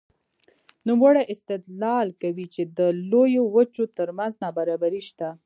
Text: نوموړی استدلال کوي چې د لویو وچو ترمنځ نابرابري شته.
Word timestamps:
نوموړی 0.87 1.23
استدلال 1.33 2.07
کوي 2.21 2.45
چې 2.53 2.61
د 2.77 2.79
لویو 3.11 3.43
وچو 3.55 3.83
ترمنځ 3.97 4.33
نابرابري 4.43 5.01
شته. 5.09 5.29